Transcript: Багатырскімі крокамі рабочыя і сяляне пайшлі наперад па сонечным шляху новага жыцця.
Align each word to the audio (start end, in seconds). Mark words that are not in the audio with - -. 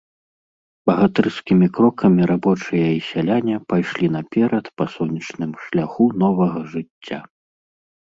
Багатырскімі 0.89 1.65
крокамі 1.75 2.23
рабочыя 2.31 2.87
і 2.93 3.01
сяляне 3.09 3.55
пайшлі 3.73 4.07
наперад 4.15 4.65
па 4.81 4.85
сонечным 4.95 5.51
шляху 5.67 6.09
новага 6.25 6.59
жыцця. 6.73 7.19